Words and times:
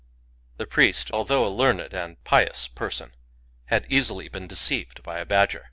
The 0.57 0.65
priest, 0.65 1.11
although 1.11 1.45
a 1.45 1.49
learned 1.55 1.93
and 1.93 2.23
pious 2.23 2.67
per 2.67 2.89
son, 2.89 3.13
had 3.65 3.85
easily 3.87 4.29
been 4.29 4.47
deceived 4.47 5.03
by 5.03 5.19
a 5.19 5.27
badger. 5.27 5.59